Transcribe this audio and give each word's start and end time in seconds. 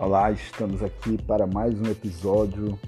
Olá, 0.00 0.30
estamos 0.30 0.82
aqui 0.82 1.22
para 1.24 1.46
mais 1.46 1.78
um 1.78 1.84
episódio 1.84 2.78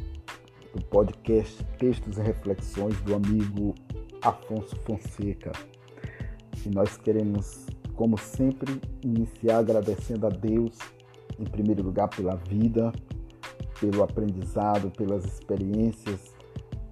do 0.75 0.83
podcast 0.87 1.63
Textos 1.79 2.17
e 2.17 2.23
Reflexões 2.23 2.99
do 3.03 3.15
amigo 3.15 3.75
Afonso 4.23 4.75
Fonseca. 4.77 5.53
E 6.65 6.71
nós 6.71 6.97
queremos, 6.97 7.67
como 7.97 8.17
sempre, 8.17 8.81
iniciar 9.05 9.59
agradecendo 9.59 10.27
a 10.27 10.31
Deus, 10.31 10.79
em 11.39 11.45
primeiro 11.45 11.83
lugar, 11.83 12.09
pela 12.09 12.35
vida, 12.49 12.91
pelo 13.79 14.03
aprendizado, 14.03 14.91
pelas 14.93 15.23
experiências, 15.27 16.35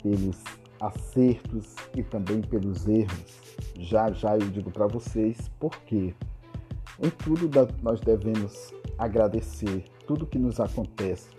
pelos 0.02 0.45
acertos 0.82 1.74
e 1.96 2.02
também 2.02 2.42
pelos 2.42 2.87
erros. 2.87 3.41
Já 3.78 4.12
já 4.12 4.34
eu 4.34 4.50
digo 4.50 4.70
para 4.70 4.87
vocês 4.87 5.48
por 5.59 5.74
quê. 5.87 6.14
Em 7.02 7.09
tudo 7.09 7.48
nós 7.82 8.00
devemos 8.00 8.70
agradecer 9.00 9.84
tudo 10.06 10.27
que 10.27 10.38
nos 10.38 10.60
acontece, 10.60 11.30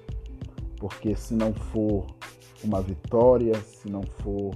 porque 0.78 1.16
se 1.16 1.36
não 1.36 1.54
for 1.54 2.08
uma 2.64 2.82
vitória, 2.82 3.54
se 3.62 3.88
não 3.88 4.02
for 4.02 4.56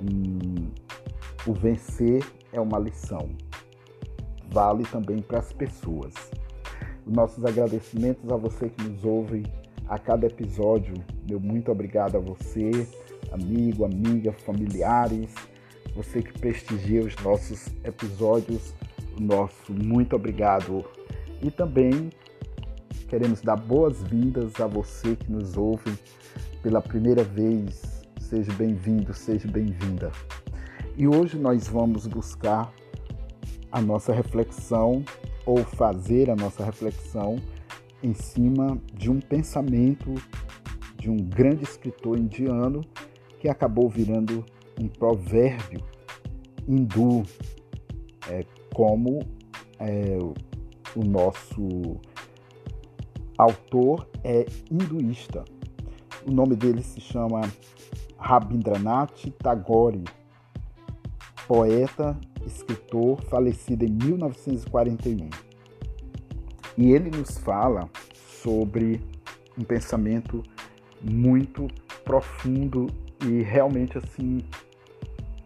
um, 0.00 0.68
o 1.46 1.52
vencer, 1.52 2.26
é 2.52 2.60
uma 2.60 2.78
lição. 2.78 3.30
Vale 4.50 4.82
também 4.84 5.22
para 5.22 5.38
as 5.38 5.52
pessoas. 5.52 6.12
Nossos 7.06 7.44
agradecimentos 7.44 8.28
a 8.30 8.36
você 8.36 8.68
que 8.68 8.82
nos 8.82 9.04
ouve 9.04 9.44
a 9.88 9.96
cada 9.96 10.26
episódio. 10.26 10.94
Meu 11.28 11.38
muito 11.38 11.70
obrigado 11.70 12.16
a 12.16 12.20
você, 12.20 12.88
amigo, 13.30 13.84
amiga, 13.84 14.32
familiares, 14.32 15.32
você 15.94 16.20
que 16.20 16.36
prestigia 16.36 17.02
os 17.02 17.14
nossos 17.22 17.68
episódios. 17.84 18.74
Nosso 19.20 19.72
muito 19.72 20.16
obrigado. 20.16 20.84
E 21.40 21.50
também 21.50 22.10
Queremos 23.08 23.40
dar 23.42 23.56
boas-vindas 23.56 24.58
a 24.60 24.66
você 24.66 25.14
que 25.14 25.30
nos 25.30 25.56
ouve 25.56 25.92
pela 26.62 26.80
primeira 26.80 27.22
vez. 27.22 28.02
Seja 28.18 28.52
bem-vindo, 28.54 29.12
seja 29.12 29.46
bem-vinda. 29.46 30.10
E 30.96 31.06
hoje 31.06 31.38
nós 31.38 31.68
vamos 31.68 32.06
buscar 32.06 32.72
a 33.70 33.80
nossa 33.80 34.12
reflexão 34.12 35.04
ou 35.44 35.58
fazer 35.58 36.30
a 36.30 36.36
nossa 36.36 36.64
reflexão 36.64 37.36
em 38.02 38.14
cima 38.14 38.78
de 38.94 39.10
um 39.10 39.20
pensamento 39.20 40.14
de 40.98 41.10
um 41.10 41.16
grande 41.16 41.64
escritor 41.64 42.18
indiano 42.18 42.80
que 43.38 43.48
acabou 43.48 43.90
virando 43.90 44.44
um 44.80 44.88
provérbio 44.88 45.80
hindu, 46.66 47.22
é, 48.30 48.44
como 48.72 49.20
é, 49.78 50.18
o 50.96 51.04
nosso 51.04 52.00
autor 53.36 54.08
é 54.22 54.46
hinduísta. 54.70 55.44
O 56.26 56.30
nome 56.30 56.56
dele 56.56 56.82
se 56.82 57.00
chama 57.00 57.42
Rabindranath 58.18 59.30
Tagore, 59.38 60.04
poeta, 61.46 62.18
escritor, 62.46 63.20
falecido 63.22 63.84
em 63.84 63.90
1941. 63.90 65.28
E 66.76 66.92
ele 66.92 67.10
nos 67.10 67.38
fala 67.38 67.88
sobre 68.42 69.00
um 69.58 69.62
pensamento 69.62 70.42
muito 71.02 71.68
profundo 72.04 72.86
e 73.24 73.42
realmente 73.42 73.98
assim 73.98 74.44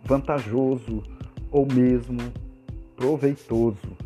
vantajoso 0.05 1.03
ou 1.51 1.67
mesmo 1.67 2.33
proveitoso. 2.97 3.97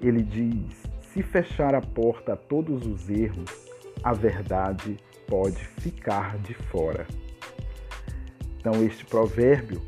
Ele 0.00 0.22
diz: 0.22 0.87
se 1.12 1.22
fechar 1.22 1.74
a 1.74 1.80
porta 1.80 2.34
a 2.34 2.36
todos 2.36 2.86
os 2.86 3.08
erros, 3.08 3.50
a 4.02 4.12
verdade 4.12 4.96
pode 5.26 5.56
ficar 5.56 6.38
de 6.38 6.54
fora. 6.54 7.06
Então 8.58 8.84
este 8.84 9.04
provérbio, 9.04 9.80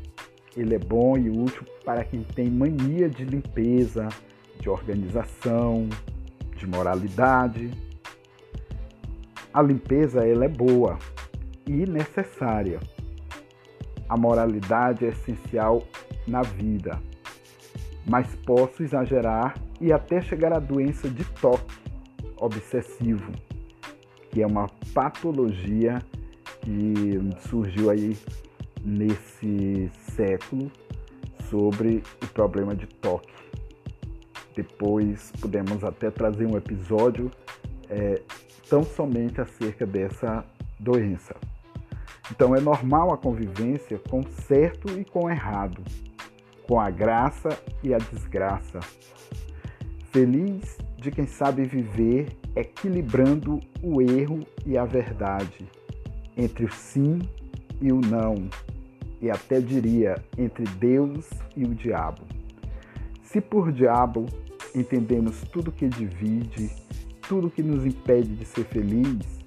ele 0.55 0.75
é 0.75 0.79
bom 0.79 1.17
e 1.17 1.29
útil 1.29 1.65
para 1.85 2.03
quem 2.03 2.23
tem 2.23 2.49
mania 2.49 3.09
de 3.09 3.25
limpeza, 3.25 4.07
de 4.59 4.69
organização, 4.69 5.87
de 6.55 6.67
moralidade. 6.67 7.71
A 9.53 9.61
limpeza 9.61 10.25
ela 10.25 10.45
é 10.45 10.49
boa 10.49 10.97
e 11.65 11.85
necessária. 11.85 12.79
A 14.07 14.17
moralidade 14.17 15.05
é 15.05 15.09
essencial 15.09 15.83
na 16.27 16.41
vida, 16.41 17.01
mas 18.05 18.35
posso 18.45 18.83
exagerar 18.83 19.55
e 19.79 19.91
até 19.91 20.21
chegar 20.21 20.53
à 20.53 20.59
doença 20.59 21.09
de 21.09 21.23
toque 21.39 21.75
obsessivo, 22.37 23.31
que 24.31 24.41
é 24.41 24.47
uma 24.47 24.67
patologia 24.93 25.99
que 26.61 27.19
surgiu 27.47 27.89
aí 27.89 28.17
nesse 28.83 29.91
século 30.15 30.71
sobre 31.49 32.03
o 32.23 32.27
problema 32.27 32.75
de 32.75 32.87
toque. 32.87 33.33
Depois 34.55 35.31
podemos 35.39 35.83
até 35.83 36.09
trazer 36.09 36.45
um 36.45 36.57
episódio 36.57 37.31
é, 37.89 38.21
tão 38.69 38.83
somente 38.83 39.39
acerca 39.39 39.85
dessa 39.85 40.45
doença. 40.79 41.35
Então 42.31 42.55
é 42.55 42.61
normal 42.61 43.13
a 43.13 43.17
convivência 43.17 43.99
com 44.09 44.23
certo 44.23 44.97
e 44.97 45.03
com 45.03 45.29
errado, 45.29 45.81
com 46.67 46.79
a 46.79 46.89
graça 46.89 47.49
e 47.83 47.93
a 47.93 47.97
desgraça, 47.97 48.79
Feliz 50.11 50.77
de 50.97 51.09
quem 51.09 51.25
sabe 51.25 51.63
viver 51.63 52.37
equilibrando 52.53 53.61
o 53.81 54.01
erro 54.01 54.45
e 54.65 54.77
a 54.77 54.83
verdade, 54.83 55.65
entre 56.35 56.65
o 56.65 56.71
sim 56.71 57.21
e 57.79 57.93
o 57.93 58.01
não, 58.01 58.49
e 59.21 59.31
até 59.31 59.61
diria 59.61 60.21
entre 60.37 60.65
Deus 60.65 61.29
e 61.55 61.63
o 61.63 61.73
diabo. 61.73 62.23
Se 63.23 63.39
por 63.39 63.71
diabo 63.71 64.25
entendemos 64.75 65.43
tudo 65.43 65.71
que 65.71 65.87
divide, 65.87 66.69
tudo 67.25 67.49
que 67.49 67.63
nos 67.63 67.85
impede 67.85 68.35
de 68.35 68.43
ser 68.43 68.65
feliz, 68.65 69.39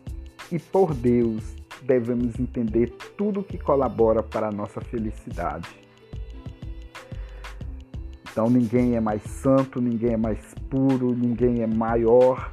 e 0.50 0.58
por 0.58 0.94
Deus 0.94 1.56
devemos 1.82 2.40
entender 2.40 2.90
tudo 3.18 3.42
que 3.42 3.58
colabora 3.58 4.22
para 4.22 4.48
a 4.48 4.52
nossa 4.52 4.80
felicidade. 4.80 5.83
Então 8.34 8.50
ninguém 8.50 8.96
é 8.96 9.00
mais 9.00 9.22
santo, 9.22 9.80
ninguém 9.80 10.14
é 10.14 10.16
mais 10.16 10.40
puro, 10.68 11.14
ninguém 11.14 11.62
é 11.62 11.68
maior 11.68 12.50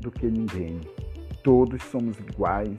do 0.00 0.10
que 0.10 0.26
ninguém. 0.26 0.80
Todos 1.44 1.80
somos 1.84 2.18
iguais 2.18 2.76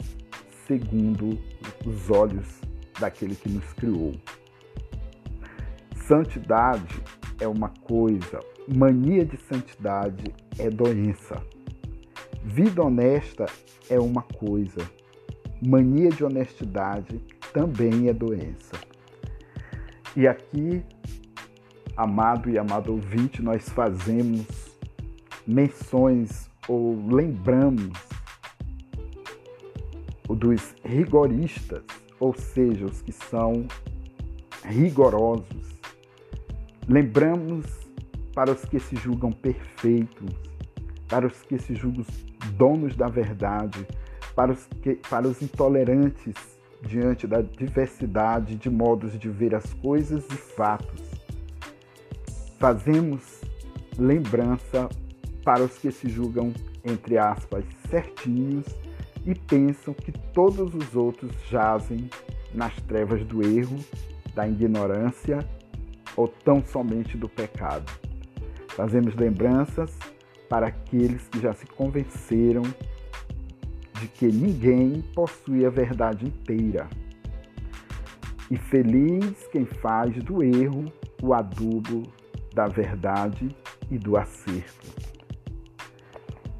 segundo 0.67 1.39
os 1.85 2.09
olhos 2.09 2.59
daquele 2.99 3.35
que 3.35 3.47
nos 3.47 3.63
criou. 3.71 4.11
Santidade 6.05 7.01
é 7.39 7.47
uma 7.47 7.69
coisa, 7.69 8.41
mania 8.67 9.23
de 9.23 9.37
santidade 9.37 10.25
é 10.59 10.69
doença. 10.69 11.41
Vida 12.43 12.83
honesta 12.83 13.45
é 13.89 13.97
uma 13.97 14.23
coisa, 14.23 14.81
mania 15.65 16.09
de 16.09 16.25
honestidade 16.25 17.23
também 17.53 18.09
é 18.09 18.13
doença. 18.13 18.75
E 20.17 20.27
aqui 20.27 20.83
amado 21.95 22.49
e 22.49 22.57
amado 22.57 22.91
ouvinte, 22.91 23.41
nós 23.41 23.67
fazemos 23.69 24.45
menções 25.45 26.49
ou 26.67 26.95
lembramos 27.07 27.91
dos 30.29 30.73
rigoristas, 30.83 31.83
ou 32.19 32.33
seja, 32.33 32.85
os 32.85 33.01
que 33.01 33.11
são 33.11 33.67
rigorosos. 34.63 35.79
Lembramos 36.87 37.65
para 38.33 38.51
os 38.51 38.63
que 38.63 38.79
se 38.79 38.95
julgam 38.95 39.31
perfeitos, 39.31 40.33
para 41.07 41.27
os 41.27 41.41
que 41.41 41.59
se 41.59 41.75
julgam 41.75 42.05
donos 42.55 42.95
da 42.95 43.07
verdade, 43.07 43.85
para 44.33 44.53
os, 44.53 44.65
que, 44.81 44.95
para 45.09 45.27
os 45.27 45.41
intolerantes 45.41 46.35
diante 46.81 47.27
da 47.27 47.41
diversidade 47.41 48.55
de 48.55 48.69
modos 48.69 49.19
de 49.19 49.29
ver 49.29 49.53
as 49.53 49.73
coisas 49.73 50.25
e 50.31 50.35
fatos 50.35 51.10
fazemos 52.61 53.41
lembrança 53.97 54.87
para 55.43 55.63
os 55.63 55.79
que 55.79 55.91
se 55.91 56.07
julgam, 56.07 56.53
entre 56.85 57.17
aspas, 57.17 57.65
certinhos 57.89 58.67
e 59.25 59.33
pensam 59.33 59.95
que 59.95 60.11
todos 60.11 60.75
os 60.75 60.95
outros 60.95 61.31
jazem 61.49 62.07
nas 62.53 62.75
trevas 62.83 63.25
do 63.25 63.41
erro, 63.41 63.79
da 64.35 64.47
ignorância 64.47 65.39
ou 66.15 66.27
tão 66.27 66.63
somente 66.63 67.17
do 67.17 67.27
pecado. 67.27 67.91
Fazemos 68.67 69.15
lembranças 69.15 69.97
para 70.47 70.67
aqueles 70.67 71.27
que 71.29 71.39
já 71.39 71.53
se 71.53 71.65
convenceram 71.65 72.61
de 73.99 74.07
que 74.07 74.27
ninguém 74.27 75.01
possui 75.15 75.65
a 75.65 75.69
verdade 75.71 76.27
inteira. 76.27 76.87
E 78.51 78.55
feliz 78.55 79.47
quem 79.51 79.65
faz 79.65 80.15
do 80.23 80.43
erro 80.43 80.85
o 81.23 81.33
adubo 81.33 82.20
da 82.53 82.67
verdade 82.67 83.55
e 83.89 83.97
do 83.97 84.17
acerto. 84.17 84.87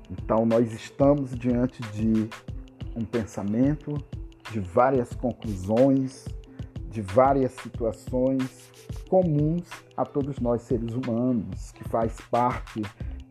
Então, 0.10 0.46
nós 0.46 0.74
estamos 0.74 1.34
diante 1.34 1.82
de 1.94 2.30
um 2.96 3.06
pensamento, 3.06 3.98
de 4.52 4.60
várias 4.60 5.14
conclusões, 5.14 6.26
de 6.90 7.02
várias 7.02 7.54
situações 7.54 8.70
comuns 9.10 9.64
a 9.96 10.06
todos 10.06 10.40
nós 10.40 10.62
seres 10.64 10.94
humanos, 10.94 11.72
que 11.72 11.84
faz 11.86 12.18
parte 12.30 12.82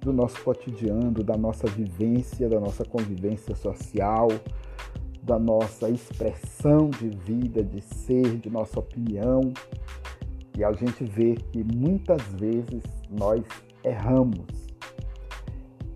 do 0.01 0.13
nosso 0.13 0.43
cotidiano, 0.43 1.23
da 1.23 1.37
nossa 1.37 1.67
vivência, 1.67 2.49
da 2.49 2.59
nossa 2.59 2.85
convivência 2.85 3.55
social, 3.55 4.29
da 5.23 5.39
nossa 5.39 5.91
expressão 5.91 6.89
de 6.89 7.09
vida, 7.11 7.63
de 7.63 7.83
ser, 7.83 8.39
de 8.39 8.49
nossa 8.49 8.81
opinião. 8.81 9.53
E 10.61 10.65
a 10.65 10.73
gente 10.73 11.03
vê 11.05 11.37
que 11.37 11.65
muitas 11.75 12.23
vezes 12.35 12.83
nós 13.09 13.43
erramos. 13.83 14.45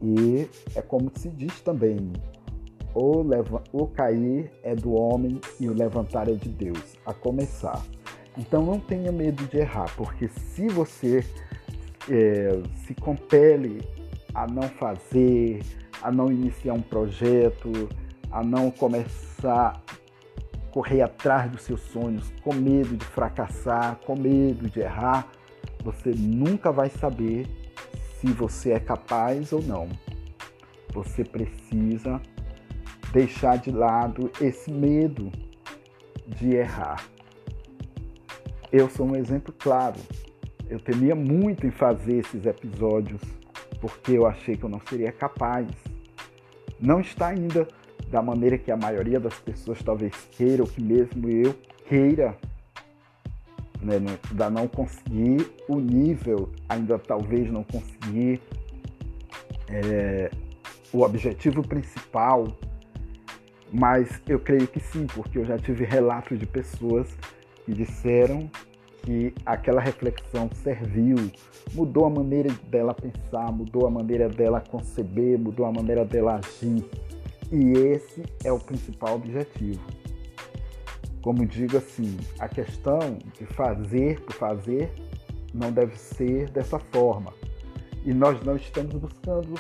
E 0.00 0.48
é 0.74 0.80
como 0.80 1.12
se 1.14 1.28
diz 1.28 1.60
também: 1.60 2.10
o, 2.94 3.22
o 3.74 3.86
cair 3.88 4.50
é 4.62 4.74
do 4.74 4.94
homem 4.94 5.38
e 5.60 5.68
o 5.68 5.74
levantar 5.74 6.30
é 6.30 6.32
de 6.32 6.48
Deus, 6.48 6.96
a 7.04 7.12
começar. 7.12 7.84
Então 8.38 8.64
não 8.64 8.80
tenha 8.80 9.12
medo 9.12 9.44
de 9.48 9.58
errar, 9.58 9.94
porque 9.98 10.28
se 10.28 10.66
você 10.68 11.22
é, 12.08 12.62
se 12.86 12.94
compele 12.94 13.82
a 14.34 14.46
não 14.46 14.62
fazer, 14.62 15.60
a 16.02 16.10
não 16.10 16.32
iniciar 16.32 16.72
um 16.72 16.80
projeto, 16.80 17.70
a 18.30 18.42
não 18.42 18.70
começar 18.70 19.78
correr 20.74 21.02
atrás 21.02 21.48
dos 21.48 21.62
seus 21.62 21.80
sonhos, 21.82 22.32
com 22.42 22.52
medo 22.52 22.96
de 22.96 23.04
fracassar, 23.04 23.94
com 24.04 24.18
medo 24.18 24.68
de 24.68 24.80
errar, 24.80 25.28
você 25.84 26.10
nunca 26.10 26.72
vai 26.72 26.90
saber 26.90 27.46
se 28.18 28.26
você 28.32 28.72
é 28.72 28.80
capaz 28.80 29.52
ou 29.52 29.62
não. 29.62 29.88
Você 30.92 31.22
precisa 31.22 32.20
deixar 33.12 33.58
de 33.58 33.70
lado 33.70 34.32
esse 34.40 34.68
medo 34.72 35.30
de 36.26 36.56
errar. 36.56 37.04
Eu 38.72 38.90
sou 38.90 39.06
um 39.06 39.14
exemplo 39.14 39.54
claro. 39.56 40.00
Eu 40.68 40.80
temia 40.80 41.14
muito 41.14 41.68
em 41.68 41.70
fazer 41.70 42.16
esses 42.16 42.46
episódios 42.46 43.22
porque 43.80 44.10
eu 44.10 44.26
achei 44.26 44.56
que 44.56 44.64
eu 44.64 44.68
não 44.68 44.80
seria 44.88 45.12
capaz. 45.12 45.68
Não 46.80 46.98
está 46.98 47.28
ainda 47.28 47.68
da 48.14 48.22
maneira 48.22 48.56
que 48.56 48.70
a 48.70 48.76
maioria 48.76 49.18
das 49.18 49.34
pessoas 49.40 49.82
talvez 49.82 50.14
queira, 50.30 50.62
ou 50.62 50.68
que 50.68 50.80
mesmo 50.80 51.28
eu 51.28 51.52
queira, 51.88 52.38
né, 53.82 53.96
ainda 54.30 54.50
não 54.50 54.68
conseguir 54.68 55.50
o 55.68 55.80
nível, 55.80 56.48
ainda 56.68 56.96
talvez 56.96 57.50
não 57.50 57.64
conseguir 57.64 58.40
é, 59.68 60.30
o 60.92 61.02
objetivo 61.02 61.66
principal, 61.66 62.56
mas 63.72 64.22
eu 64.28 64.38
creio 64.38 64.68
que 64.68 64.78
sim, 64.78 65.08
porque 65.08 65.36
eu 65.36 65.44
já 65.44 65.58
tive 65.58 65.84
relatos 65.84 66.38
de 66.38 66.46
pessoas 66.46 67.08
que 67.64 67.72
disseram 67.74 68.48
que 69.02 69.34
aquela 69.44 69.80
reflexão 69.80 70.48
serviu, 70.62 71.16
mudou 71.74 72.06
a 72.06 72.10
maneira 72.10 72.48
dela 72.68 72.94
pensar, 72.94 73.50
mudou 73.50 73.88
a 73.88 73.90
maneira 73.90 74.28
dela 74.28 74.60
conceber, 74.60 75.36
mudou 75.36 75.66
a 75.66 75.72
maneira 75.72 76.04
dela 76.04 76.36
agir. 76.36 76.84
E 77.52 77.72
esse 77.72 78.22
é 78.44 78.52
o 78.52 78.58
principal 78.58 79.16
objetivo. 79.16 79.80
Como 81.22 81.46
digo 81.46 81.78
assim, 81.78 82.18
a 82.38 82.48
questão 82.48 83.18
de 83.38 83.46
fazer 83.46 84.20
por 84.20 84.34
fazer 84.34 84.92
não 85.52 85.72
deve 85.72 85.96
ser 85.96 86.50
dessa 86.50 86.78
forma. 86.78 87.32
E 88.04 88.12
nós 88.12 88.42
não 88.44 88.56
estamos 88.56 88.94
buscando 88.96 89.54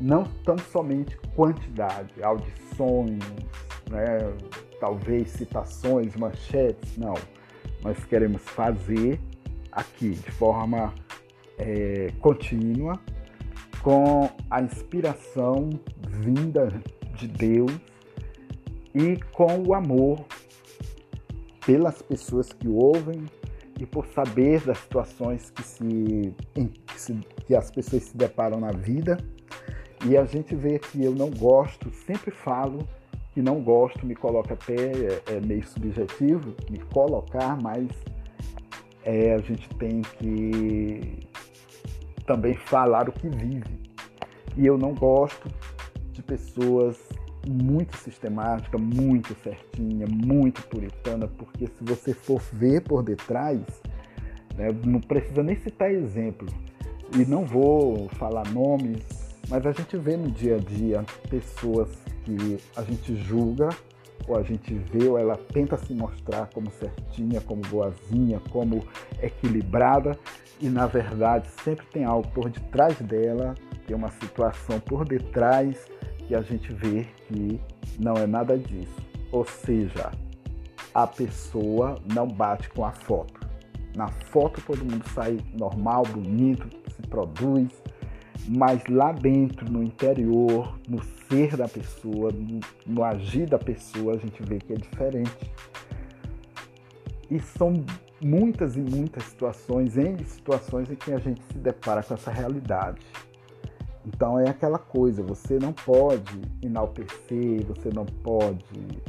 não 0.00 0.24
tão 0.44 0.56
somente 0.58 1.16
quantidade, 1.34 2.22
audições, 2.22 3.18
né, 3.90 4.18
talvez 4.78 5.30
citações, 5.30 6.14
manchetes, 6.14 6.96
não. 6.96 7.14
Nós 7.82 8.04
queremos 8.04 8.42
fazer 8.42 9.20
aqui 9.72 10.10
de 10.10 10.30
forma 10.30 10.94
é, 11.58 12.12
contínua, 12.20 12.98
com 13.82 14.30
a 14.50 14.62
inspiração 14.62 15.70
vinda 16.08 16.68
de 17.14 17.28
Deus 17.28 17.72
e 18.94 19.16
com 19.32 19.62
o 19.66 19.74
amor 19.74 20.24
pelas 21.66 22.02
pessoas 22.02 22.52
que 22.52 22.68
ouvem 22.68 23.24
e 23.80 23.86
por 23.86 24.06
saber 24.06 24.60
das 24.60 24.78
situações 24.78 25.50
que, 25.50 25.62
se, 25.62 26.34
que, 26.54 27.00
se, 27.00 27.14
que 27.46 27.54
as 27.54 27.70
pessoas 27.70 28.04
se 28.04 28.16
deparam 28.16 28.60
na 28.60 28.70
vida. 28.70 29.18
E 30.06 30.16
a 30.16 30.24
gente 30.24 30.54
vê 30.54 30.78
que 30.78 31.02
eu 31.02 31.12
não 31.12 31.30
gosto, 31.30 31.90
sempre 31.90 32.30
falo 32.30 32.86
que 33.32 33.42
não 33.42 33.60
gosto, 33.60 34.06
me 34.06 34.14
coloca 34.14 34.54
até 34.54 34.74
é, 34.74 35.22
é 35.36 35.40
meio 35.40 35.66
subjetivo, 35.66 36.54
me 36.70 36.78
colocar, 36.78 37.60
mas 37.60 37.88
é, 39.02 39.34
a 39.34 39.38
gente 39.38 39.68
tem 39.70 40.02
que 40.02 41.26
também 42.26 42.54
falar 42.54 43.08
o 43.08 43.12
que 43.12 43.28
vive. 43.28 43.80
E 44.56 44.66
eu 44.66 44.78
não 44.78 44.94
gosto 44.94 45.48
de 46.14 46.22
pessoas 46.22 46.96
muito 47.46 47.96
sistemática, 47.98 48.78
muito 48.78 49.34
certinha, 49.42 50.06
muito 50.06 50.62
puritana, 50.68 51.28
porque 51.28 51.66
se 51.66 51.82
você 51.84 52.14
for 52.14 52.40
ver 52.52 52.80
por 52.82 53.02
detrás, 53.02 53.60
né, 54.56 54.68
não 54.84 55.00
precisa 55.00 55.42
nem 55.42 55.56
citar 55.56 55.90
exemplo, 55.90 56.48
e 57.14 57.24
não 57.26 57.44
vou 57.44 58.08
falar 58.10 58.48
nomes, 58.50 59.02
mas 59.48 59.66
a 59.66 59.72
gente 59.72 59.96
vê 59.98 60.16
no 60.16 60.30
dia 60.30 60.56
a 60.56 60.58
dia 60.58 61.04
pessoas 61.28 61.90
que 62.24 62.58
a 62.76 62.82
gente 62.82 63.14
julga, 63.16 63.68
ou 64.26 64.38
a 64.38 64.42
gente 64.42 64.72
vê, 64.72 65.06
ou 65.06 65.18
ela 65.18 65.36
tenta 65.36 65.76
se 65.76 65.92
mostrar 65.92 66.48
como 66.54 66.70
certinha, 66.70 67.42
como 67.42 67.60
boazinha, 67.62 68.40
como 68.50 68.82
equilibrada, 69.22 70.18
e 70.60 70.68
na 70.68 70.86
verdade 70.86 71.48
sempre 71.62 71.84
tem 71.92 72.04
algo 72.04 72.26
por 72.30 72.48
detrás 72.48 72.96
dela, 73.00 73.54
tem 73.86 73.94
uma 73.94 74.10
situação 74.12 74.80
por 74.80 75.04
detrás 75.04 75.86
que 76.26 76.34
a 76.34 76.42
gente 76.42 76.72
vê 76.72 77.06
que 77.26 77.60
não 77.98 78.14
é 78.14 78.26
nada 78.26 78.58
disso. 78.58 79.02
Ou 79.30 79.44
seja, 79.44 80.10
a 80.94 81.06
pessoa 81.06 81.98
não 82.14 82.26
bate 82.26 82.68
com 82.70 82.84
a 82.84 82.92
foto. 82.92 83.40
Na 83.96 84.08
foto 84.08 84.60
todo 84.66 84.78
mundo 84.78 85.04
sai 85.14 85.38
normal, 85.58 86.04
bonito, 86.04 86.68
se 86.94 87.02
produz, 87.02 87.70
mas 88.48 88.84
lá 88.88 89.12
dentro, 89.12 89.70
no 89.70 89.82
interior, 89.82 90.78
no 90.88 91.02
ser 91.28 91.56
da 91.56 91.68
pessoa, 91.68 92.30
no, 92.86 93.04
agir 93.04 93.46
da 93.46 93.58
pessoa, 93.58 94.14
a 94.14 94.18
gente 94.18 94.42
vê 94.42 94.58
que 94.58 94.72
é 94.72 94.76
diferente. 94.76 95.52
E 97.30 97.40
são 97.40 97.84
muitas 98.20 98.76
e 98.76 98.80
muitas 98.80 99.24
situações, 99.24 99.96
em 99.96 100.18
situações 100.24 100.90
em 100.90 100.94
que 100.94 101.12
a 101.12 101.18
gente 101.18 101.42
se 101.44 101.58
depara 101.58 102.02
com 102.02 102.14
essa 102.14 102.30
realidade. 102.30 103.00
Então 104.06 104.38
é 104.38 104.48
aquela 104.48 104.78
coisa, 104.78 105.22
você 105.22 105.58
não 105.58 105.72
pode 105.72 106.40
enaltecer, 106.62 107.64
você 107.66 107.90
não 107.92 108.04
pode 108.04 109.02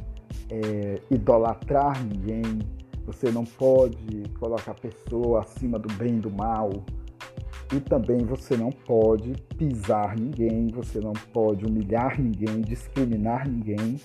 é, 0.50 1.02
idolatrar 1.12 2.02
ninguém, 2.04 2.60
você 3.06 3.32
não 3.32 3.44
pode 3.44 4.24
colocar 4.40 4.72
a 4.72 4.76
pessoa 4.76 5.42
acima 5.42 5.78
do 5.78 5.94
bem 5.96 6.18
e 6.18 6.20
do 6.20 6.32
mal. 6.32 6.72
E 7.74 7.80
também 7.80 8.20
você 8.20 8.56
não 8.56 8.70
pode 8.70 9.34
pisar 9.58 10.16
ninguém, 10.16 10.68
você 10.68 11.00
não 11.00 11.14
pode 11.34 11.66
humilhar 11.66 12.20
ninguém, 12.22 12.62
discriminar 12.62 13.48
ninguém 13.48 14.00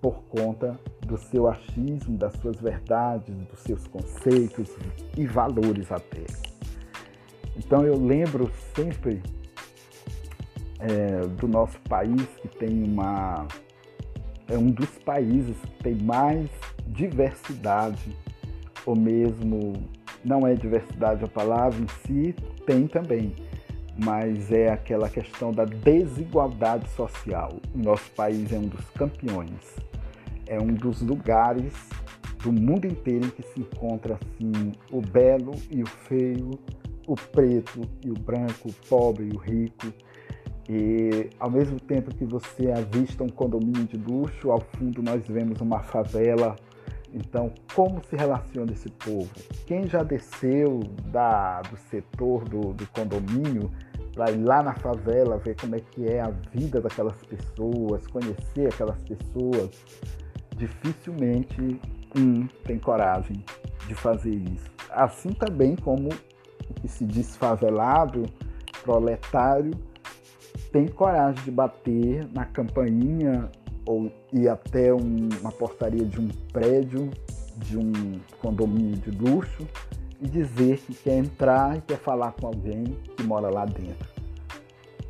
por 0.00 0.22
conta 0.24 0.78
do 1.06 1.16
seu 1.16 1.48
achismo, 1.48 2.18
das 2.18 2.34
suas 2.34 2.60
verdades, 2.60 3.34
dos 3.46 3.60
seus 3.60 3.86
conceitos 3.86 4.68
e 5.16 5.26
valores 5.26 5.90
até. 5.90 6.24
Então 7.56 7.84
eu 7.84 7.96
lembro 7.96 8.50
sempre 8.74 9.22
é, 10.82 11.26
do 11.26 11.46
nosso 11.46 11.78
país 11.88 12.26
que 12.40 12.48
tem 12.48 12.82
uma 12.82 13.46
é 14.48 14.58
um 14.58 14.70
dos 14.70 14.90
países 14.98 15.56
que 15.56 15.82
tem 15.84 15.94
mais 15.94 16.50
diversidade, 16.88 18.14
ou 18.84 18.94
mesmo 18.94 19.74
não 20.24 20.46
é 20.46 20.54
diversidade 20.54 21.24
a 21.24 21.28
palavra 21.28 21.80
em 21.80 21.88
si, 22.06 22.34
tem 22.66 22.86
também, 22.86 23.34
mas 24.04 24.50
é 24.52 24.68
aquela 24.70 25.08
questão 25.08 25.52
da 25.52 25.64
desigualdade 25.64 26.88
social. 26.90 27.52
O 27.74 27.78
nosso 27.78 28.10
país 28.10 28.52
é 28.52 28.58
um 28.58 28.66
dos 28.66 28.84
campeões, 28.90 29.76
é 30.46 30.60
um 30.60 30.74
dos 30.74 31.00
lugares 31.00 31.72
do 32.42 32.52
mundo 32.52 32.86
inteiro 32.86 33.26
em 33.26 33.30
que 33.30 33.42
se 33.42 33.60
encontra 33.60 34.18
assim 34.20 34.72
o 34.90 35.00
belo 35.00 35.52
e 35.70 35.82
o 35.82 35.86
feio, 35.86 36.50
o 37.06 37.14
preto 37.14 37.88
e 38.04 38.10
o 38.10 38.14
branco, 38.14 38.68
o 38.68 38.72
pobre 38.88 39.30
e 39.32 39.36
o 39.36 39.38
rico 39.38 39.86
e 40.74 41.28
ao 41.38 41.50
mesmo 41.50 41.78
tempo 41.78 42.14
que 42.14 42.24
você 42.24 42.70
avista 42.70 43.22
um 43.22 43.28
condomínio 43.28 43.84
de 43.84 43.98
luxo, 43.98 44.50
ao 44.50 44.58
fundo 44.58 45.02
nós 45.02 45.22
vemos 45.28 45.60
uma 45.60 45.80
favela. 45.80 46.56
Então, 47.12 47.52
como 47.74 48.02
se 48.02 48.16
relaciona 48.16 48.72
esse 48.72 48.88
povo? 48.88 49.28
Quem 49.66 49.86
já 49.86 50.02
desceu 50.02 50.80
da, 51.08 51.60
do 51.60 51.76
setor 51.90 52.48
do, 52.48 52.72
do 52.72 52.86
condomínio 52.86 53.70
para 54.14 54.30
ir 54.30 54.42
lá 54.42 54.62
na 54.62 54.72
favela, 54.72 55.36
ver 55.36 55.56
como 55.60 55.76
é 55.76 55.80
que 55.80 56.08
é 56.08 56.22
a 56.22 56.30
vida 56.30 56.80
daquelas 56.80 57.22
pessoas, 57.26 58.06
conhecer 58.06 58.68
aquelas 58.72 59.02
pessoas, 59.02 59.70
dificilmente 60.56 61.78
um 62.16 62.46
tem 62.64 62.78
coragem 62.78 63.44
de 63.86 63.94
fazer 63.94 64.34
isso. 64.34 64.70
Assim 64.88 65.34
também 65.34 65.76
como 65.76 66.08
o 66.08 66.74
que 66.80 66.88
se 66.88 67.04
diz 67.04 67.36
favelado, 67.36 68.22
proletário, 68.82 69.72
tem 70.70 70.86
coragem 70.88 71.42
de 71.44 71.50
bater 71.50 72.26
na 72.32 72.44
campainha 72.44 73.50
ou 73.86 74.12
ir 74.32 74.48
até 74.48 74.92
um, 74.92 75.28
uma 75.40 75.52
portaria 75.52 76.04
de 76.04 76.20
um 76.20 76.28
prédio, 76.52 77.10
de 77.56 77.76
um 77.76 78.20
condomínio 78.40 78.96
de 78.96 79.10
luxo 79.10 79.66
e 80.20 80.28
dizer 80.28 80.78
que 80.78 80.94
quer 80.94 81.18
entrar 81.18 81.76
e 81.76 81.80
quer 81.80 81.98
falar 81.98 82.32
com 82.32 82.46
alguém 82.46 82.84
que 83.16 83.22
mora 83.22 83.50
lá 83.50 83.64
dentro. 83.64 84.08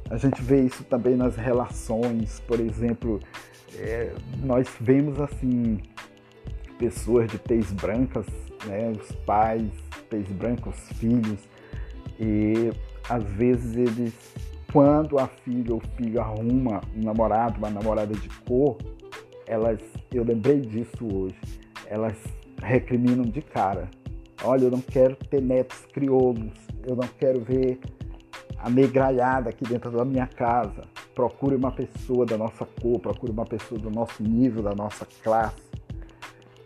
A 0.09 0.17
gente 0.17 0.43
vê 0.43 0.63
isso 0.63 0.85
também 0.85 1.17
nas 1.17 1.37
relações, 1.37 2.41
por 2.41 2.61
exemplo, 2.61 3.21
é, 3.77 4.13
nós 4.43 4.69
vemos 4.81 5.21
assim 5.21 5.81
pessoas 6.79 7.31
de 7.31 7.39
tez 7.39 7.71
brancas, 7.73 8.27
né, 8.67 8.91
os 8.91 9.13
pais, 9.25 9.71
tez 10.11 10.27
branca, 10.29 10.69
os 10.69 10.99
filhos, 10.99 11.41
e 12.19 12.73
às 13.09 13.25
vezes 13.25 13.77
eles, 13.77 14.15
quando 14.73 15.19
a 15.19 15.27
filha 15.27 15.75
ou 15.75 15.81
filho 15.97 16.21
arruma 16.21 16.81
um 16.97 17.03
namorado, 17.03 17.59
uma 17.59 17.71
namorada 17.71 18.15
de 18.15 18.29
cor, 18.47 18.79
elas, 19.47 19.79
eu 20.11 20.25
lembrei 20.25 20.61
disso 20.61 21.07
hoje, 21.15 21.37
elas 21.87 22.17
recriminam 22.63 23.25
de 23.25 23.43
cara. 23.43 23.91
Olha, 24.43 24.65
eu 24.65 24.71
não 24.71 24.81
quero 24.81 25.15
ter 25.15 25.43
netos 25.43 25.85
crioulos, 25.93 26.53
eu 26.89 26.97
não 26.97 27.07
quero 27.19 27.43
ver 27.43 27.79
a 28.59 28.71
negralhada 28.71 29.51
aqui 29.51 29.65
dentro 29.65 29.91
da 29.91 30.05
minha 30.05 30.27
casa. 30.27 30.83
Procure 31.15 31.55
uma 31.55 31.71
pessoa 31.71 32.25
da 32.25 32.39
nossa 32.39 32.65
cor, 32.65 32.99
procure 32.99 33.31
uma 33.31 33.45
pessoa 33.45 33.79
do 33.79 33.91
nosso 33.91 34.23
nível, 34.23 34.63
da 34.63 34.75
nossa 34.75 35.07
classe. 35.23 35.63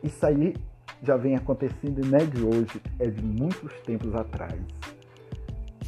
Isso 0.03 0.25
aí 0.25 0.55
já 1.03 1.17
vem 1.17 1.35
acontecendo 1.35 2.05
e 2.05 2.09
não 2.09 2.19
é 2.19 2.25
de 2.25 2.43
hoje, 2.43 2.81
é 3.01 3.09
de 3.09 3.23
muitos 3.23 3.73
tempos 3.81 4.15
atrás. 4.15 4.55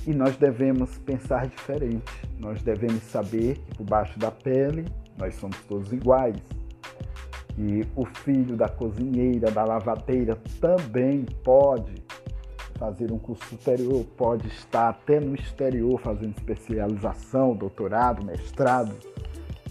E 0.09 0.15
nós 0.15 0.39
devemos 0.39 0.97
pensar 0.97 1.47
diferente. 1.47 2.11
Nós 2.39 2.63
devemos 2.63 3.03
saber 3.03 3.59
que 3.59 3.77
por 3.77 3.85
baixo 3.85 4.19
da 4.19 4.31
pele 4.31 4.87
nós 5.19 5.35
somos 5.35 5.59
todos 5.67 5.93
iguais. 5.93 6.35
E 7.59 7.87
o 7.95 8.07
filho 8.07 8.57
da 8.57 8.71
cozinheira, 8.71 9.51
da 9.51 9.65
lavadeira 9.65 10.41
também 10.59 11.27
pode 11.45 11.93
fazer 12.79 13.13
um 13.13 13.19
curso 13.19 13.45
superior, 13.51 14.03
pode 14.17 14.49
estar 14.49 14.89
até 14.89 15.21
no 15.21 15.35
exterior 15.35 16.01
fazendo 16.01 16.35
especialização, 16.39 17.55
doutorado, 17.55 18.25
mestrado, 18.25 18.95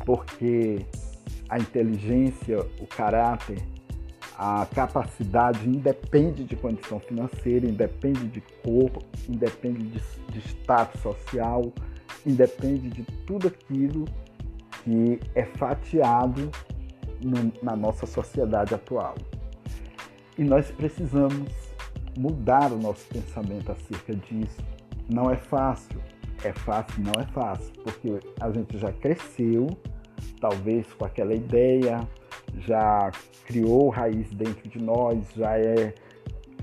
porque 0.05 0.85
a 1.49 1.57
inteligência, 1.57 2.59
o 2.79 2.85
caráter, 2.85 3.57
a 4.37 4.67
capacidade 4.67 5.67
independe 5.67 6.43
de 6.43 6.55
condição 6.55 6.99
financeira, 6.99 7.65
independe 7.65 8.27
de 8.27 8.41
corpo, 8.63 9.03
independe 9.27 9.83
de, 9.83 9.99
de 10.31 10.47
status 10.47 11.01
social, 11.01 11.73
independe 12.23 12.89
de 12.89 13.03
tudo 13.25 13.47
aquilo 13.47 14.05
que 14.83 15.19
é 15.33 15.43
fatiado 15.43 16.51
no, 17.19 17.51
na 17.63 17.75
nossa 17.75 18.05
sociedade 18.05 18.75
atual. 18.75 19.15
E 20.37 20.43
nós 20.43 20.69
precisamos 20.69 21.51
mudar 22.15 22.71
o 22.71 22.77
nosso 22.77 23.07
pensamento 23.07 23.71
acerca 23.71 24.13
disso. 24.13 24.61
Não 25.09 25.31
é 25.31 25.35
fácil, 25.35 25.99
é 26.43 26.53
fácil, 26.53 27.03
não 27.03 27.19
é 27.19 27.25
fácil, 27.25 27.73
porque 27.83 28.19
a 28.39 28.51
gente 28.51 28.77
já 28.77 28.91
cresceu, 28.91 29.67
talvez 30.39 30.85
com 30.93 31.05
aquela 31.05 31.33
ideia, 31.33 32.07
já 32.59 33.11
criou 33.45 33.89
raiz 33.89 34.29
dentro 34.31 34.67
de 34.69 34.79
nós, 34.79 35.23
já 35.35 35.57
é, 35.57 35.93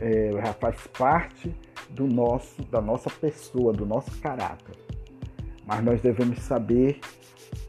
é 0.01 0.33
já 0.33 0.53
faz 0.55 0.87
parte 0.87 1.55
do 1.91 2.07
nosso, 2.07 2.63
da 2.65 2.81
nossa 2.81 3.11
pessoa, 3.11 3.73
do 3.73 3.87
nosso 3.87 4.11
caráter. 4.21 4.77
Mas 5.67 5.83
nós 5.83 6.01
devemos 6.01 6.41
saber 6.41 7.01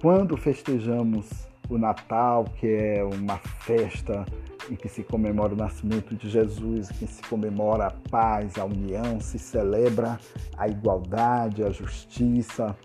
quando 0.02 0.36
festejamos 0.36 1.48
o 1.70 1.78
Natal, 1.78 2.46
que 2.60 2.68
é 2.68 3.04
uma 3.04 3.38
festa 3.38 4.26
em 4.70 4.76
que 4.76 4.90
se 4.90 5.04
comemora 5.04 5.54
o 5.54 5.58
nascimento 5.58 6.16
de 6.16 6.30
Jesus, 6.30 6.90
em 6.90 6.94
que 6.94 7.08
se 7.08 7.22
comemora 7.24 7.88
a 7.88 7.92
paz, 8.10 8.58
a 8.58 8.66
união, 8.66 9.20
se 9.20 9.38
celebra 9.38 10.20
a 10.58 10.68
igualdade, 10.68 11.64
a 11.64 11.70
justiça. 11.70 12.76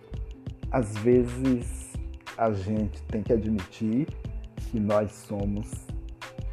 Às 0.70 0.97
vezes 0.99 1.92
a 2.37 2.52
gente 2.52 3.02
tem 3.04 3.23
que 3.23 3.32
admitir 3.32 4.06
que 4.71 4.79
nós 4.79 5.12
somos 5.12 5.71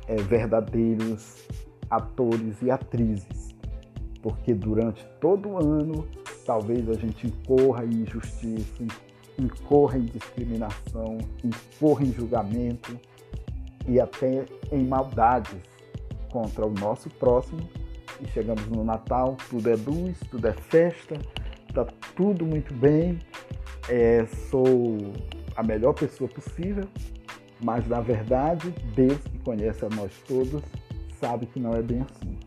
é, 0.07 0.15
verdadeiros 0.15 1.47
atores 1.89 2.61
e 2.61 2.71
atrizes, 2.71 3.55
porque 4.21 4.53
durante 4.53 5.05
todo 5.21 5.49
o 5.49 5.57
ano 5.57 6.07
talvez 6.45 6.89
a 6.89 6.93
gente 6.93 7.27
incorra 7.27 7.85
em 7.85 8.01
injustiça, 8.01 8.83
incorra 9.37 9.97
em 9.97 10.05
discriminação, 10.05 11.17
incorra 11.43 12.03
em 12.03 12.13
julgamento 12.13 12.99
e 13.87 13.99
até 13.99 14.45
em 14.71 14.85
maldades 14.85 15.57
contra 16.31 16.65
o 16.65 16.71
nosso 16.71 17.09
próximo. 17.09 17.67
E 18.19 18.27
chegamos 18.29 18.67
no 18.67 18.83
Natal, 18.83 19.37
tudo 19.49 19.69
é 19.69 19.75
luz, 19.75 20.17
tudo 20.31 20.47
é 20.47 20.53
festa, 20.53 21.15
está 21.67 21.85
tudo 22.15 22.45
muito 22.45 22.73
bem. 22.73 23.19
É, 23.89 24.25
sou 24.49 24.65
a 25.55 25.63
melhor 25.63 25.93
pessoa 25.93 26.29
possível, 26.29 26.87
mas 27.61 27.87
na 27.87 28.01
verdade, 28.01 28.71
Deus 28.95 29.19
que 29.19 29.39
conhece 29.39 29.85
a 29.85 29.89
nós 29.89 30.11
todos 30.27 30.63
sabe 31.19 31.45
que 31.47 31.59
não 31.59 31.73
é 31.73 31.81
bem 31.81 32.01
assim. 32.01 32.37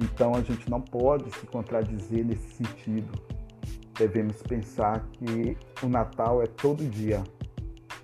Então 0.00 0.34
a 0.34 0.42
gente 0.42 0.68
não 0.68 0.80
pode 0.80 1.30
se 1.36 1.46
contradizer 1.46 2.24
nesse 2.24 2.48
sentido. 2.54 3.12
Devemos 3.98 4.42
pensar 4.42 5.06
que 5.12 5.56
o 5.82 5.88
Natal 5.88 6.42
é 6.42 6.46
todo 6.46 6.84
dia, 6.88 7.22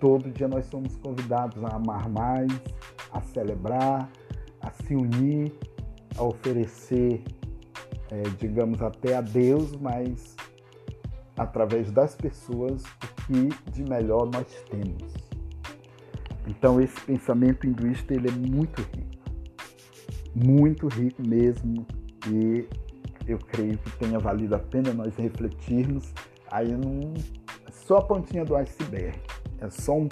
Todo 0.01 0.31
dia 0.31 0.47
nós 0.47 0.65
somos 0.67 0.97
convidados 0.97 1.63
a 1.65 1.75
amar 1.75 2.09
mais, 2.09 2.53
a 3.11 3.21
celebrar, 3.21 4.09
a 4.61 4.71
se 4.71 4.95
unir, 4.95 5.53
a 6.17 6.23
oferecer, 6.23 7.25
é, 8.11 8.23
digamos, 8.39 8.81
até 8.81 9.17
a 9.17 9.21
Deus, 9.21 9.73
mas 9.77 10.37
através 11.37 11.91
das 11.91 12.15
pessoas 12.15 12.85
o 12.85 13.27
que 13.27 13.73
de 13.73 13.83
melhor 13.83 14.31
nós 14.33 14.47
temos. 14.71 15.28
Então 16.49 16.81
esse 16.81 16.99
pensamento 17.03 17.67
hinduísta 17.67 18.15
ele 18.15 18.29
é 18.29 18.33
muito 18.33 18.81
rico, 18.81 19.23
muito 20.35 20.89
rico 20.89 21.23
mesmo, 21.23 21.87
e 22.27 22.67
eu 23.27 23.39
creio 23.39 23.77
que 23.77 23.91
tenha 23.99 24.19
valido 24.19 24.55
a 24.55 24.59
pena 24.59 24.95
nós 24.95 25.15
refletirmos 25.17 26.15
aí 26.51 26.73
num, 26.73 27.13
só 27.71 27.99
a 27.99 28.03
pontinha 28.03 28.45
do 28.45 28.57
iceberg. 28.57 29.19
É 29.61 29.69
só 29.69 29.99
um, 29.99 30.09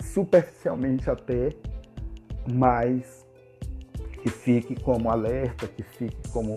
superficialmente 0.00 1.08
até, 1.08 1.50
mas 2.52 3.24
que 4.22 4.28
fique 4.28 4.74
como 4.82 5.08
alerta, 5.08 5.68
que 5.68 5.84
fique 5.84 6.28
como 6.32 6.56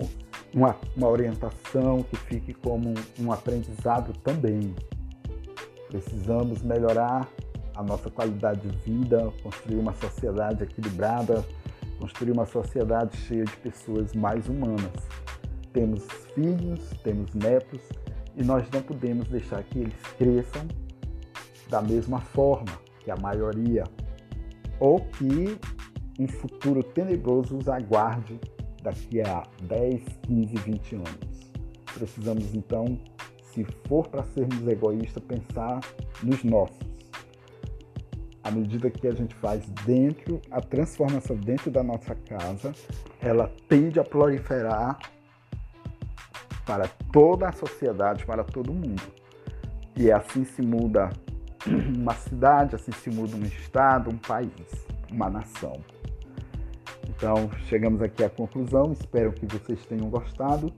uma, 0.54 0.76
uma 0.98 1.08
orientação, 1.08 2.02
que 2.02 2.16
fique 2.16 2.54
como 2.56 2.96
um 3.20 3.32
aprendizado 3.32 4.14
também. 4.24 4.74
Precisamos 5.88 6.64
melhorar 6.64 7.30
a 7.82 7.84
nossa 7.84 8.10
qualidade 8.10 8.62
de 8.68 8.78
vida, 8.78 9.32
construir 9.44 9.78
uma 9.78 9.94
sociedade 9.94 10.64
equilibrada, 10.64 11.46
construir 12.00 12.32
uma 12.32 12.46
sociedade 12.46 13.18
cheia 13.18 13.44
de 13.44 13.58
pessoas 13.58 14.14
mais 14.14 14.48
humanas. 14.48 14.92
Temos 15.74 16.04
filhos, 16.34 16.90
temos 17.04 17.34
netos 17.34 17.82
e 18.36 18.44
nós 18.44 18.70
não 18.72 18.82
podemos 18.82 19.28
deixar 19.28 19.64
que 19.64 19.80
eles 19.80 20.02
cresçam 20.18 20.68
da 21.70 21.82
mesma 21.82 22.20
forma 22.20 22.72
que 23.00 23.10
a 23.10 23.16
maioria, 23.16 23.84
ou 24.80 25.00
que 25.00 25.58
um 26.20 26.28
futuro 26.28 26.84
tenebroso 26.84 27.58
os 27.58 27.68
aguarde 27.68 28.40
daqui 28.84 29.22
a 29.22 29.44
10, 29.64 30.04
15, 30.24 30.56
20 30.56 30.96
anos. 30.96 31.52
Precisamos 31.94 32.54
então, 32.54 33.00
se 33.42 33.66
for 33.88 34.08
para 34.08 34.24
sermos 34.24 34.68
egoístas, 34.68 35.24
pensar 35.24 35.80
nos 36.22 36.44
nossos. 36.44 36.91
À 38.44 38.50
medida 38.50 38.90
que 38.90 39.08
a 39.08 39.12
gente 39.12 39.36
faz 39.36 39.68
dentro, 39.86 40.42
a 40.50 40.60
transformação 40.62 41.36
dentro 41.36 41.70
da 41.70 41.84
nossa 41.84 42.16
casa, 42.16 42.74
ela 43.22 43.52
tende 43.68 44.00
a 44.00 44.04
proliferar 44.04 44.98
para 46.66 46.88
toda 47.12 47.50
a 47.50 47.52
sociedade, 47.52 48.26
para 48.26 48.44
todo 48.44 48.74
mundo. 48.74 49.04
E 49.96 50.12
assim 50.12 50.44
se 50.44 50.62
muda 50.62 51.10
uma 51.68 52.16
cidade, 52.16 52.76
assim 52.76 52.92
se 52.92 53.10
muda 53.10 53.36
um 53.36 53.44
estado, 53.44 54.10
um 54.10 54.18
país, 54.18 54.52
uma 55.12 55.30
nação. 55.30 55.80
Então, 57.10 57.52
chegamos 57.68 58.02
aqui 58.02 58.24
à 58.24 58.30
conclusão. 58.30 58.94
Espero 58.94 59.32
que 59.34 59.46
vocês 59.46 59.86
tenham 59.86 60.10
gostado. 60.10 60.74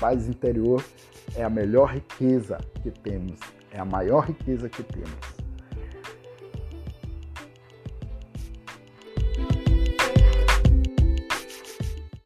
paz 0.00 0.28
interior 0.28 0.84
é 1.34 1.42
a 1.42 1.50
melhor 1.50 1.92
riqueza 1.92 2.58
que 2.82 2.90
temos, 2.90 3.38
é 3.70 3.78
a 3.78 3.84
maior 3.84 4.26
riqueza 4.26 4.68
que 4.68 4.82
temos. 4.82 5.35